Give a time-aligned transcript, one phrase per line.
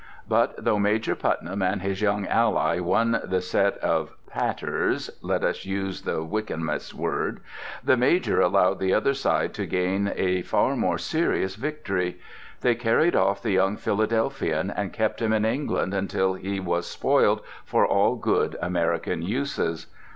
[0.27, 5.63] But though Major Putnam and his young ally won the set of patters (let us
[5.63, 7.39] use the Wykehamist word),
[7.83, 12.17] the Major allowed the other side to gain a far more serious victory.
[12.61, 17.41] They carried off the young Philadelphian and kept him in England until he was spoiled
[17.63, 19.85] for all good American uses.